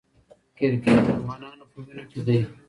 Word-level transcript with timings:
کرکټ 0.57 0.97
د 1.05 1.07
افغانانو 1.17 1.63
په 1.71 1.77
وینو 1.85 2.03
کې 2.11 2.19
دی. 2.27 2.37